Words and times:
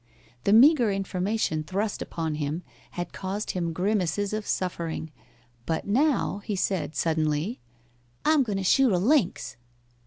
The 0.45 0.51
meagre 0.53 0.91
information 0.91 1.63
thrust 1.63 2.01
upon 2.01 2.33
him 2.33 2.63
had 2.97 3.13
caused 3.13 3.51
him 3.51 3.71
grimaces 3.71 4.33
of 4.33 4.47
suffering, 4.47 5.11
but 5.67 5.85
now 5.85 6.39
he 6.43 6.55
said, 6.55 6.95
suddenly, 6.95 7.59
"I'm 8.25 8.41
goin' 8.41 8.57
to 8.57 8.63
shoot 8.63 8.91
a 8.91 8.97
lynx." 8.97 9.57